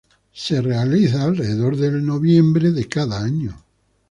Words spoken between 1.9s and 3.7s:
noviembre de cada año.